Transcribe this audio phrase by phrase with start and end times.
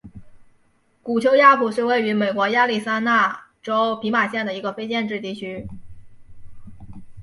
[1.03, 5.67] 古丘亚普是位于美国亚利桑那州皮马县的一个非建制地区。